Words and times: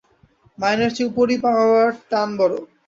মাইনের 0.57 0.91
চেয়ে 0.95 1.09
উপরি-পাওনার 1.11 1.89
টান 2.09 2.29
বড়ো। 2.39 2.59